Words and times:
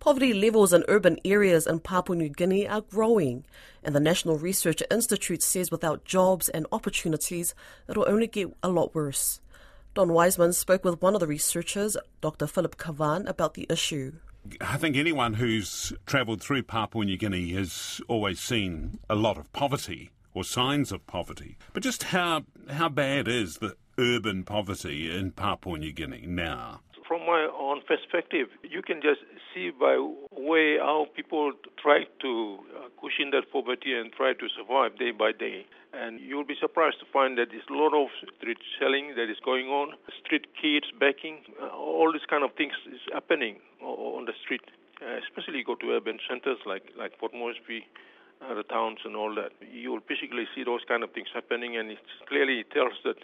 Poverty 0.00 0.32
levels 0.32 0.72
in 0.72 0.82
urban 0.88 1.18
areas 1.26 1.66
in 1.66 1.78
Papua 1.78 2.16
New 2.16 2.30
Guinea 2.30 2.66
are 2.66 2.80
growing, 2.80 3.44
and 3.84 3.94
the 3.94 4.00
National 4.00 4.38
Research 4.38 4.82
Institute 4.90 5.42
says 5.42 5.70
without 5.70 6.06
jobs 6.06 6.48
and 6.48 6.66
opportunities, 6.72 7.54
it'll 7.86 8.08
only 8.08 8.26
get 8.26 8.48
a 8.62 8.70
lot 8.70 8.94
worse. 8.94 9.42
Don 9.92 10.14
Wiseman 10.14 10.54
spoke 10.54 10.86
with 10.86 11.02
one 11.02 11.12
of 11.12 11.20
the 11.20 11.26
researchers, 11.26 11.98
Dr. 12.22 12.46
Philip 12.46 12.78
Kavan, 12.78 13.28
about 13.28 13.52
the 13.52 13.66
issue. 13.68 14.12
I 14.62 14.78
think 14.78 14.96
anyone 14.96 15.34
who's 15.34 15.92
travelled 16.06 16.40
through 16.40 16.62
Papua 16.62 17.04
New 17.04 17.18
Guinea 17.18 17.50
has 17.50 18.00
always 18.08 18.40
seen 18.40 19.00
a 19.10 19.14
lot 19.14 19.36
of 19.36 19.52
poverty 19.52 20.12
or 20.32 20.44
signs 20.44 20.92
of 20.92 21.06
poverty. 21.06 21.58
But 21.74 21.82
just 21.82 22.04
how 22.04 22.44
how 22.70 22.88
bad 22.88 23.28
is 23.28 23.58
the 23.58 23.76
urban 23.98 24.44
poverty 24.44 25.14
in 25.14 25.32
Papua 25.32 25.76
New 25.76 25.92
Guinea 25.92 26.24
now? 26.26 26.80
From 27.10 27.26
my 27.26 27.50
own 27.58 27.82
perspective, 27.90 28.46
you 28.62 28.82
can 28.82 29.02
just 29.02 29.18
see 29.50 29.70
by 29.74 29.98
way 30.30 30.78
how 30.78 31.06
people 31.16 31.50
try 31.74 32.06
to 32.22 32.30
uh, 32.70 32.86
cushion 33.02 33.34
that 33.34 33.50
poverty 33.50 33.98
and 33.98 34.12
try 34.12 34.32
to 34.32 34.46
survive 34.54 34.96
day 34.96 35.10
by 35.10 35.32
day. 35.32 35.66
And 35.92 36.20
you'll 36.20 36.46
be 36.46 36.54
surprised 36.54 37.00
to 37.00 37.06
find 37.12 37.36
that 37.36 37.50
there's 37.50 37.66
a 37.68 37.74
lot 37.74 37.98
of 37.98 38.14
street 38.38 38.62
selling 38.78 39.18
that 39.18 39.26
is 39.26 39.42
going 39.44 39.66
on, 39.66 39.98
street 40.22 40.46
kids 40.54 40.86
begging, 41.00 41.42
uh, 41.60 41.74
all 41.74 42.12
these 42.12 42.30
kind 42.30 42.44
of 42.44 42.54
things 42.54 42.74
is 42.86 43.02
happening 43.12 43.56
on 43.82 44.26
the 44.26 44.34
street. 44.44 44.62
Uh, 45.02 45.18
especially 45.26 45.58
you 45.58 45.64
go 45.64 45.74
to 45.82 45.90
urban 45.90 46.20
centers 46.30 46.62
like 46.64 46.94
like 46.96 47.18
Port 47.18 47.34
Moresby, 47.34 47.90
uh, 48.38 48.54
the 48.54 48.62
towns 48.62 49.00
and 49.04 49.16
all 49.16 49.34
that. 49.34 49.50
You 49.66 49.90
will 49.90 50.06
basically 50.06 50.46
see 50.54 50.62
those 50.62 50.86
kind 50.86 51.02
of 51.02 51.10
things 51.10 51.26
happening, 51.34 51.76
and 51.76 51.90
it 51.90 51.98
clearly 52.30 52.62
tells 52.70 52.94
that 53.02 53.18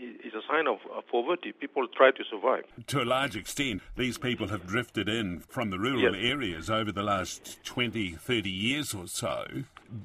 it's 0.00 0.34
a 0.34 0.42
sign 0.48 0.66
of 0.66 0.78
poverty. 1.10 1.52
People 1.52 1.86
try 1.88 2.10
to 2.10 2.24
survive. 2.30 2.64
To 2.88 3.02
a 3.02 3.04
large 3.04 3.36
extent, 3.36 3.82
these 3.96 4.18
people 4.18 4.48
have 4.48 4.66
drifted 4.66 5.08
in 5.08 5.40
from 5.40 5.70
the 5.70 5.78
rural 5.78 6.14
yes. 6.14 6.32
areas 6.32 6.70
over 6.70 6.92
the 6.92 7.02
last 7.02 7.62
20, 7.64 8.12
30 8.12 8.50
years 8.50 8.94
or 8.94 9.06
so. 9.06 9.44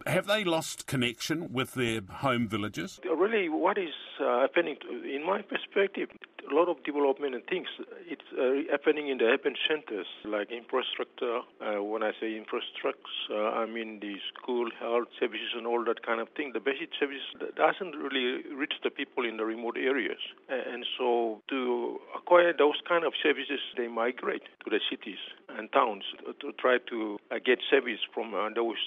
Have 0.08 0.28
they 0.28 0.44
lost 0.44 0.88
connection 0.88 1.54
with 1.54 1.74
their 1.74 2.02
home 2.02 2.48
villages? 2.48 3.00
Really, 3.04 3.50
what 3.50 3.78
is 3.78 3.94
uh, 4.20 4.42
happening, 4.42 4.78
to, 4.82 4.88
in 5.04 5.26
my 5.26 5.42
perspective, 5.42 6.10
a 6.50 6.54
lot 6.54 6.70
of 6.70 6.84
development 6.84 7.36
and 7.36 7.44
things. 7.46 7.68
It's 8.08 8.30
uh, 8.34 8.72
happening 8.72 9.10
in 9.10 9.18
the 9.18 9.26
urban 9.26 9.56
centers, 9.68 10.08
like 10.24 10.52
infrastructure. 10.52 11.42
Uh, 11.62 11.84
when 11.84 12.04
I 12.04 12.12
say 12.20 12.36
infrastructure, 12.36 13.02
uh, 13.32 13.62
I 13.62 13.66
mean 13.66 14.00
the 14.00 14.16
school, 14.34 14.70
health 14.80 15.10
services, 15.20 15.54
and 15.56 15.66
all 15.68 15.84
that 15.86 16.06
kind 16.06 16.22
of 16.22 16.30
thing. 16.36 16.52
The 16.54 16.60
basic 16.60 16.90
services 17.00 17.26
doesn't 17.56 17.96
really 17.96 18.44
reach 18.54 18.74
the 18.84 18.90
people 18.90 19.26
in 19.26 19.38
the 19.38 19.46
remote 19.46 19.78
areas, 19.78 20.20
and 20.50 20.86
so 20.98 21.42
to 21.50 22.00
acquire 22.16 22.54
those 22.54 22.80
kind 22.88 23.06
of 23.06 23.14
services, 23.22 23.60
they 23.78 23.88
migrate 23.88 24.44
to 24.64 24.70
the 24.70 24.80
cities 24.90 25.20
and 25.58 25.72
towns 25.72 26.04
to 26.42 26.52
try 26.60 26.78
to 26.90 27.18
uh, 27.32 27.36
get 27.44 27.60
service 27.70 28.00
from 28.14 28.34
uh, 28.34 28.50
those 28.56 28.82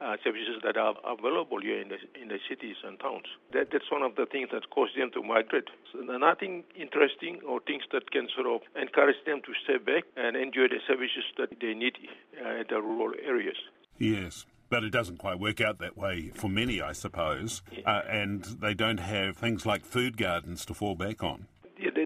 uh, 0.00 0.16
services 0.24 0.60
that 0.64 0.76
are 0.76 0.94
available 1.04 1.60
here 1.60 1.80
in 1.80 1.88
the 1.88 1.98
in 2.20 2.28
the 2.28 2.38
cities 2.48 2.76
and 2.84 2.98
towns. 3.00 3.26
That, 3.52 3.68
that's 3.72 3.90
one 3.90 4.02
of 4.02 4.16
the 4.16 4.26
things 4.26 4.48
that 4.52 4.70
cause 4.70 4.88
them 4.96 5.10
to 5.12 5.22
migrate. 5.22 5.68
So 5.92 6.00
nothing 6.00 6.64
interesting 6.74 7.40
or 7.46 7.60
things 7.60 7.82
that 7.92 8.10
can 8.10 8.28
sort 8.34 8.46
of 8.46 8.60
encourage 8.80 9.20
them 9.26 9.40
to 9.44 9.52
stay 9.64 9.78
back 9.78 10.04
and 10.16 10.36
enjoy 10.36 10.68
the 10.68 10.80
services 10.86 11.24
that 11.38 11.50
they 11.60 11.74
need 11.74 11.96
uh, 12.40 12.60
in 12.60 12.64
the 12.68 12.80
rural 12.80 13.12
areas. 13.24 13.56
Yes. 13.98 14.46
But 14.70 14.84
it 14.84 14.90
doesn't 14.90 15.18
quite 15.18 15.40
work 15.40 15.60
out 15.60 15.80
that 15.80 15.98
way 15.98 16.30
for 16.32 16.48
many, 16.48 16.80
I 16.80 16.92
suppose. 16.92 17.60
Uh, 17.84 18.02
and 18.08 18.44
they 18.44 18.72
don't 18.72 19.00
have 19.00 19.36
things 19.36 19.66
like 19.66 19.84
food 19.84 20.16
gardens 20.16 20.64
to 20.66 20.74
fall 20.74 20.94
back 20.94 21.24
on. 21.24 21.48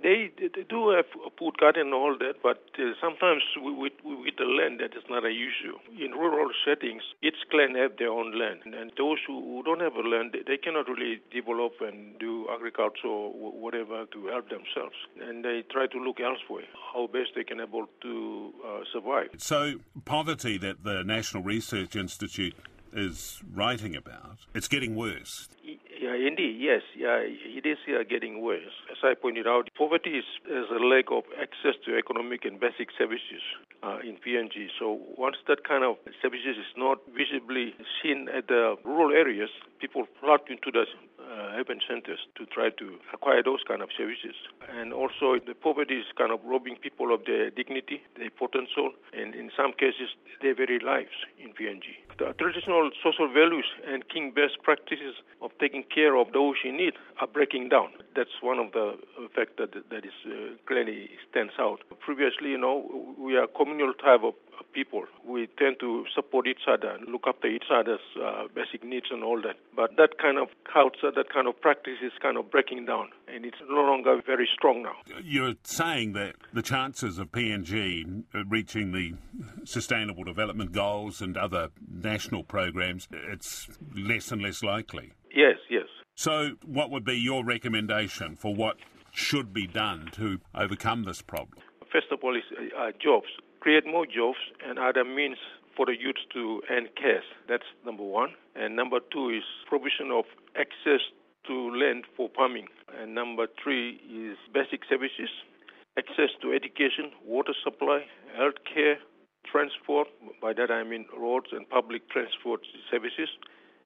They, 0.05 0.30
they, 0.36 0.64
do 0.69 0.91
have 0.91 1.08
a 1.24 1.30
food 1.38 1.56
garden 1.56 1.88
and 1.88 1.94
all 1.94 2.14
that, 2.19 2.42
but 2.42 2.60
uh, 2.78 2.92
sometimes 3.00 3.41
with, 3.56 3.94
with 4.05 4.36
the 4.36 4.44
land 4.44 4.80
that 4.80 4.92
is 4.92 5.02
not 5.08 5.24
a 5.24 5.33
issue. 5.33 5.80
In 5.97 6.10
rural 6.12 6.50
settings, 6.60 7.02
each 7.22 7.41
clan 7.50 7.74
have 7.74 7.97
their 7.97 8.10
own 8.10 8.38
land, 8.38 8.60
and 8.66 8.92
those 8.98 9.16
who 9.27 9.62
don't 9.64 9.80
have 9.80 9.94
a 9.94 10.06
land, 10.06 10.36
they 10.47 10.59
cannot 10.59 10.88
really 10.88 11.22
develop 11.32 11.81
and 11.81 12.19
do 12.19 12.47
agriculture 12.53 13.09
or 13.09 13.53
whatever 13.53 14.04
to 14.12 14.26
help 14.26 14.50
themselves, 14.50 14.97
and 15.22 15.42
they 15.42 15.65
try 15.72 15.87
to 15.87 15.98
look 15.98 16.21
elsewhere 16.21 16.69
how 16.92 17.06
best 17.06 17.31
they 17.34 17.44
can 17.44 17.60
able 17.60 17.86
to 18.03 18.53
uh, 18.60 18.81
survive. 18.92 19.28
So 19.38 19.81
poverty 20.04 20.59
that 20.59 20.84
the 20.84 21.03
National 21.03 21.42
Research 21.42 21.97
Institute 21.97 22.54
is 22.92 23.41
writing 23.54 23.97
about, 23.97 24.36
it's 24.54 24.69
getting 24.69 24.94
worse. 24.97 25.48
Yeah, 26.04 26.20
indeed, 26.20 26.60
yes. 26.60 26.82
Yeah, 26.92 27.16
it 27.25 27.65
is 27.65 27.81
uh, 27.88 28.04
getting 28.04 28.42
worse. 28.44 28.76
As 28.92 29.00
I 29.03 29.15
pointed 29.16 29.47
out, 29.47 29.70
poverty 29.72 30.20
is, 30.20 30.28
is 30.44 30.69
a 30.69 30.76
lack 30.84 31.09
of 31.09 31.25
access 31.41 31.81
to 31.88 31.97
economic 31.97 32.44
and 32.44 32.60
basic 32.60 32.92
services 32.92 33.41
uh, 33.82 34.04
in 34.04 34.20
PNG. 34.20 34.69
So 34.78 35.00
once 35.16 35.37
that 35.48 35.65
kind 35.65 35.81
of 35.82 35.97
services 36.20 36.60
is 36.60 36.69
not 36.76 36.98
visibly 37.09 37.72
seen 38.03 38.28
at 38.28 38.48
the 38.48 38.76
rural 38.84 39.16
areas, 39.16 39.48
people 39.81 40.04
flock 40.20 40.53
into 40.53 40.69
the 40.70 40.84
uh, 41.34 41.59
urban 41.59 41.81
centers 41.89 42.21
to 42.37 42.47
try 42.47 42.71
to 42.71 42.99
acquire 43.12 43.43
those 43.43 43.61
kind 43.67 43.83
of 43.83 43.89
services. 43.97 44.37
And 44.71 44.93
also, 44.93 45.39
the 45.45 45.55
poverty 45.55 45.99
is 45.99 46.06
kind 46.17 46.31
of 46.31 46.39
robbing 46.45 46.77
people 46.77 47.12
of 47.12 47.25
their 47.27 47.50
dignity, 47.50 48.03
their 48.17 48.31
potential, 48.31 48.93
and 49.12 49.34
in 49.34 49.50
some 49.56 49.72
cases, 49.72 50.15
their 50.41 50.55
very 50.55 50.78
lives 50.78 51.17
in 51.43 51.50
PNG. 51.50 51.99
The 52.19 52.33
traditional 52.39 52.91
social 53.03 53.27
values 53.27 53.67
and 53.87 54.09
kin-based 54.09 54.62
practices 54.62 55.15
of 55.43 55.50
taking 55.59 55.83
care 55.83 56.17
of 56.17 56.33
those 56.33 56.56
in 56.65 56.77
need 56.77 56.95
are 57.21 57.27
breaking 57.27 57.69
down. 57.71 57.91
That's 58.15 58.39
one 58.41 58.59
of 58.59 58.71
the 58.72 58.95
factors 59.34 59.69
that, 59.75 59.91
that 59.91 60.05
is 60.05 60.15
uh, 60.27 60.56
clearly 60.67 61.11
stands 61.31 61.53
out. 61.59 61.81
Previously, 62.00 62.50
you 62.50 62.59
know, 62.59 63.15
we 63.19 63.37
are 63.37 63.47
communal 63.47 63.93
type 63.95 64.22
of 64.22 64.34
people. 64.72 65.05
We 65.27 65.49
tend 65.59 65.77
to 65.81 66.05
support 66.15 66.47
each 66.47 66.67
other 66.69 66.91
and 66.91 67.09
look 67.09 67.22
after 67.27 67.49
each 67.49 67.71
other's 67.72 68.00
uh, 68.21 68.45
basic 68.55 68.84
needs 68.84 69.06
and 69.11 69.22
all 69.22 69.41
that. 69.43 69.56
But 69.75 69.97
that 69.97 70.19
kind 70.21 70.39
of 70.39 70.49
culture, 70.71 71.11
that 71.15 71.33
kind 71.33 71.47
of 71.47 71.61
practice 71.61 71.99
is 72.03 72.12
kind 72.21 72.37
of 72.37 72.50
breaking 72.50 72.87
down, 72.87 73.09
and 73.28 73.45
it's 73.45 73.59
no 73.69 73.83
longer 73.83 74.21
very 74.25 74.49
strong 74.53 74.83
now. 74.83 74.97
You're 75.22 75.55
saying 75.62 76.12
that 76.15 76.37
the 76.53 76.62
chances 76.62 77.19
of 77.19 77.31
PNG 77.31 78.25
reaching 78.49 78.93
the 78.93 79.15
Sustainable 79.65 80.25
Development 80.25 80.72
Goals 80.72 81.21
and 81.21 81.37
other 81.37 81.71
national 81.89 82.45
programs, 82.45 83.09
it's 83.12 83.69
less 83.95 84.31
and 84.33 84.43
less 84.43 84.62
likely. 84.62 85.12
Yes, 85.34 85.56
yes. 85.71 85.87
So, 86.16 86.51
what 86.65 86.91
would 86.91 87.05
be 87.05 87.15
your 87.15 87.45
recommendation 87.45 88.37
for 88.37 88.55
what 88.55 88.77
should 89.14 89.52
be 89.52 89.66
done 89.66 90.10
to 90.12 90.41
overcome 90.54 91.04
this 91.04 91.22
problem? 91.22 91.58
First 91.91 92.08
of 92.10 92.19
all, 92.22 92.36
is 92.36 92.42
uh, 92.76 92.91
jobs 93.00 93.28
create 93.64 93.86
more 93.86 94.04
jobs 94.04 94.36
and 94.69 94.78
other 94.78 95.04
means 95.04 95.38
for 95.75 95.86
the 95.86 95.97
youth 95.98 96.20
to 96.34 96.60
earn 96.70 96.86
cash. 97.00 97.24
That's 97.48 97.64
number 97.86 98.04
one. 98.04 98.36
And 98.54 98.76
number 98.76 98.98
two 99.10 99.30
is 99.30 99.42
provision 99.66 100.10
of 100.12 100.26
access 100.54 101.00
to 101.47 101.54
land 101.72 102.04
for 102.14 102.28
farming. 102.36 102.69
And 103.00 103.14
number 103.14 103.47
three 103.62 103.97
is 104.04 104.36
basic 104.53 104.84
services, 104.86 105.32
access 105.97 106.28
to 106.42 106.53
education, 106.53 107.10
water 107.24 107.54
supply, 107.64 108.04
health 108.36 108.60
care, 108.69 108.98
transport. 109.50 110.08
By 110.42 110.53
that 110.53 110.70
I 110.70 110.84
mean 110.84 111.06
roads 111.16 111.48
and 111.53 111.66
public 111.66 112.10
transport 112.10 112.60
services 112.91 113.30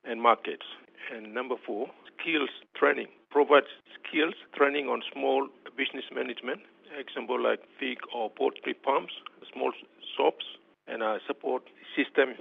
and 0.05 0.21
markets. 0.21 0.67
And 1.15 1.35
number 1.35 1.57
four, 1.65 1.89
skills 2.21 2.51
training. 2.77 3.09
Provide 3.31 3.65
skills 3.99 4.35
training 4.57 4.89
on 4.89 5.03
small 5.13 5.49
business 5.77 6.05
management 6.15 6.61
example 6.99 7.41
like 7.41 7.61
pig 7.79 7.99
or 8.15 8.31
poultry 8.31 8.75
farms, 8.85 9.13
small 9.53 9.73
shops, 10.17 10.45
and 10.87 11.03
a 11.03 11.19
support 11.27 11.63
system 11.97 12.35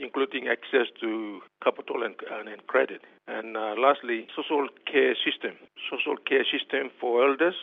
including 0.00 0.48
access 0.48 0.88
to 1.00 1.40
capital 1.62 2.02
and, 2.02 2.14
and, 2.30 2.48
and 2.48 2.66
credit. 2.66 3.02
And 3.28 3.58
uh, 3.58 3.74
lastly, 3.76 4.26
social 4.34 4.68
care 4.90 5.14
system. 5.20 5.52
Social 5.90 6.16
care 6.16 6.44
system 6.48 6.90
for 6.98 7.28
elders, 7.28 7.54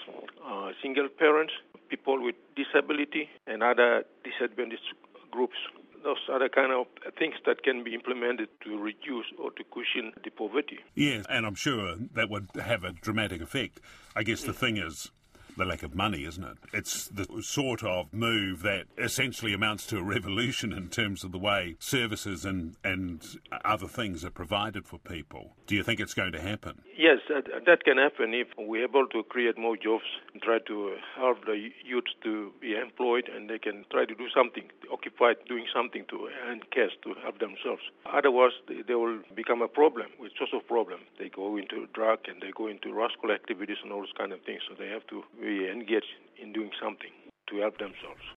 uh, 0.45 0.69
single 0.79 1.09
parents, 1.09 1.53
people 1.89 2.21
with 2.21 2.35
disability, 2.55 3.29
and 3.47 3.63
other 3.63 4.03
disadvantaged 4.23 4.93
groups. 5.31 5.57
Those 6.03 6.17
are 6.29 6.39
the 6.39 6.49
kind 6.49 6.71
of 6.71 6.87
things 7.17 7.35
that 7.45 7.63
can 7.63 7.83
be 7.83 7.93
implemented 7.93 8.49
to 8.63 8.77
reduce 8.77 9.25
or 9.37 9.51
to 9.51 9.63
cushion 9.65 10.13
the 10.23 10.29
poverty. 10.29 10.79
Yes, 10.95 11.25
and 11.29 11.45
I'm 11.45 11.55
sure 11.55 11.95
that 12.13 12.29
would 12.29 12.47
have 12.55 12.83
a 12.83 12.93
dramatic 12.93 13.41
effect. 13.41 13.81
I 14.15 14.23
guess 14.23 14.43
the 14.43 14.53
thing 14.53 14.77
is, 14.77 15.11
the 15.59 15.65
lack 15.65 15.83
of 15.83 15.93
money, 15.93 16.23
isn't 16.25 16.43
it? 16.43 16.57
It's 16.73 17.07
the 17.09 17.27
sort 17.41 17.83
of 17.83 18.11
move 18.11 18.63
that 18.63 18.85
essentially 18.97 19.53
amounts 19.53 19.85
to 19.87 19.97
a 19.99 20.03
revolution 20.03 20.73
in 20.73 20.87
terms 20.89 21.23
of 21.23 21.31
the 21.31 21.37
way 21.37 21.75
services 21.79 22.45
and, 22.45 22.75
and 22.83 23.21
other 23.63 23.87
things 23.87 24.25
are 24.25 24.31
provided 24.31 24.87
for 24.87 24.97
people. 24.97 25.53
Do 25.67 25.75
you 25.75 25.83
think 25.83 25.99
it's 25.99 26.13
going 26.13 26.31
to 26.31 26.41
happen? 26.41 26.81
Yes, 26.97 27.19
that, 27.29 27.45
that 27.65 27.83
can 27.83 27.97
happen 27.97 28.33
if 28.33 28.47
we're 28.57 28.85
able 28.85 29.07
to 29.07 29.23
create 29.23 29.57
more 29.57 29.77
jobs 29.77 30.03
and 30.33 30.41
try 30.41 30.59
to 30.67 30.95
help 31.15 31.45
the 31.45 31.69
youth 31.85 32.09
to 32.23 32.51
be 32.59 32.75
employed 32.75 33.29
and 33.33 33.49
they 33.49 33.59
can 33.59 33.85
try 33.91 34.05
to 34.05 34.15
do 34.15 34.27
something, 34.35 34.63
occupied 34.91 35.37
doing 35.47 35.65
something 35.73 36.05
to 36.09 36.29
earn 36.47 36.61
cash 36.71 36.91
to 37.03 37.13
help 37.21 37.39
themselves. 37.39 37.83
Otherwise, 38.05 38.51
they, 38.67 38.81
they 38.87 38.95
will 38.95 39.19
become 39.35 39.61
a 39.61 39.67
problem, 39.67 40.07
with 40.19 40.31
social 40.39 40.61
problem. 40.61 40.99
They 41.19 41.29
go 41.29 41.57
into 41.57 41.87
drug 41.93 42.19
and 42.27 42.41
they 42.41 42.51
go 42.55 42.67
into 42.67 42.93
rascal 42.93 43.31
activities 43.31 43.77
and 43.83 43.91
all 43.91 43.99
those 43.99 44.15
kind 44.17 44.31
of 44.31 44.41
things. 44.41 44.61
So 44.67 44.75
they 44.77 44.89
have 44.89 45.05
to 45.07 45.23
engaged 45.49 46.05
in 46.41 46.53
doing 46.53 46.71
something 46.81 47.11
to 47.49 47.57
help 47.57 47.77
themselves. 47.77 48.21